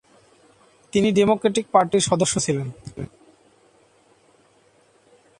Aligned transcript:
তিনি 0.93 1.09
ডেমোক্র্যাটিক 1.11 1.65
পার্টির 1.71 2.07
সদস্য 2.09 2.35
ছিলেন। 2.39 2.67